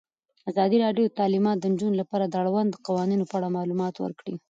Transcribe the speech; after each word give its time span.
ازادي 0.51 0.77
راډیو 0.85 1.05
د 1.07 1.13
تعلیمات 1.19 1.57
د 1.59 1.65
نجونو 1.73 1.95
لپاره 2.01 2.25
د 2.27 2.33
اړونده 2.41 2.77
قوانینو 2.87 3.27
په 3.29 3.35
اړه 3.39 3.55
معلومات 3.57 3.95
ورکړي. 3.99 4.35